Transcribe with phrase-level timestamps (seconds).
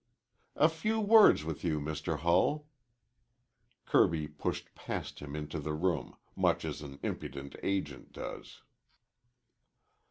[0.55, 2.17] "A few words with you, Mr.
[2.17, 2.65] Hull."
[3.85, 8.63] Kirby pushed past him into the room, much as an impudent agent does.